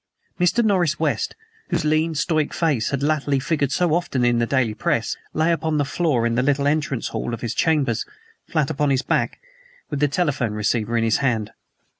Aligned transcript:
Mr. 0.39 0.65
Norris 0.65 0.99
West, 0.99 1.35
whose 1.69 1.85
lean, 1.85 2.15
stoic 2.15 2.55
face 2.55 2.89
had 2.89 3.03
latterly 3.03 3.37
figured 3.39 3.71
so 3.71 3.93
often 3.93 4.25
in 4.25 4.39
the 4.39 4.47
daily 4.47 4.73
press, 4.73 5.15
lay 5.31 5.51
upon 5.51 5.77
the 5.77 5.85
floor 5.85 6.25
in 6.25 6.33
the 6.33 6.41
little 6.41 6.65
entrance 6.65 7.09
hall 7.09 7.35
of 7.35 7.41
his 7.41 7.53
chambers, 7.53 8.03
flat 8.49 8.71
upon 8.71 8.89
his 8.89 9.03
back, 9.03 9.39
with 9.91 9.99
the 9.99 10.07
telephone 10.07 10.53
receiver 10.53 10.97
in 10.97 11.03
his 11.03 11.17
hand. 11.17 11.51